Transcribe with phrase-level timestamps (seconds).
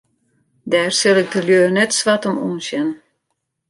[0.71, 2.89] Dêr sil ik de lju net swart om oansjen.